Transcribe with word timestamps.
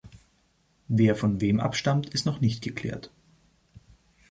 Wer 0.87 1.15
von 1.15 1.41
wem 1.41 1.59
abstammt 1.59 2.09
ist 2.09 2.25
noch 2.25 2.41
nicht 2.41 2.63
geklärt. 2.63 3.11